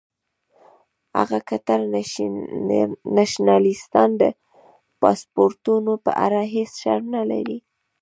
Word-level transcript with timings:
هغه 1.17 1.39
کټر 1.49 1.79
نیشنلستان 3.15 4.09
چې 4.13 4.17
د 4.21 4.23
پاسپورټونو 5.01 5.93
په 6.05 6.11
اړه 6.25 6.41
هیڅ 6.55 6.71
شرم 6.81 7.05
نه 7.15 7.23
لري. 7.31 7.57